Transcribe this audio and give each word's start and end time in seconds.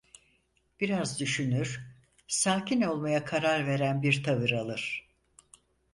Biraz 0.79 1.19
düşünür, 1.19 1.81
sakin 2.27 2.81
olmaya 2.81 3.25
karar 3.25 3.67
veren 3.67 4.01
bir 4.03 4.23
tavır 4.23 4.51
alır. 4.51 5.07